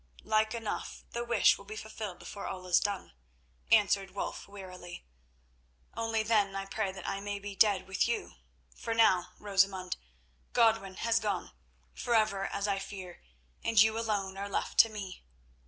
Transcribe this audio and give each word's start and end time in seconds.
"Like 0.23 0.55
enough 0.55 1.03
the 1.11 1.23
wish 1.23 1.59
will 1.59 1.65
be 1.65 1.75
fulfilled 1.75 2.17
before 2.17 2.47
all 2.47 2.65
is 2.65 2.79
done," 2.79 3.13
answered 3.71 4.15
Wulf 4.15 4.47
wearily, 4.47 5.05
"only 5.95 6.23
then 6.23 6.55
I 6.55 6.65
pray 6.65 6.91
that 6.91 7.07
I 7.07 7.19
may 7.19 7.37
be 7.37 7.55
dead 7.55 7.87
with 7.87 8.07
you, 8.07 8.33
for 8.75 8.95
now, 8.95 9.33
Rosamund, 9.37 9.97
Godwin 10.53 10.95
has 10.95 11.19
gone, 11.19 11.51
forever 11.93 12.47
as 12.47 12.67
I 12.67 12.79
fear, 12.79 13.21
and 13.63 13.79
you 13.79 13.95
alone 13.99 14.37
are 14.37 14.49
left 14.49 14.79
to 14.79 14.89
me. 14.89 15.21